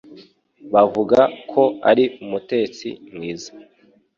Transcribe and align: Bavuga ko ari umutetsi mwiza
Bavuga 0.73 1.19
ko 1.51 1.63
ari 1.89 2.05
umutetsi 2.23 2.87
mwiza 3.13 3.49